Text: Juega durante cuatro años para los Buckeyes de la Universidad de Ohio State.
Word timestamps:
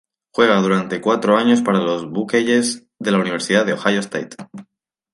Juega 0.31 0.59
durante 0.59 0.99
cuatro 0.99 1.37
años 1.37 1.61
para 1.61 1.77
los 1.79 2.09
Buckeyes 2.09 2.87
de 2.97 3.11
la 3.11 3.19
Universidad 3.19 3.67
de 3.67 3.73
Ohio 3.73 3.99
State. 3.99 4.35